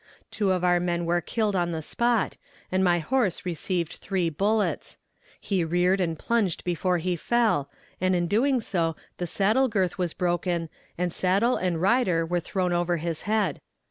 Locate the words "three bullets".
3.93-4.97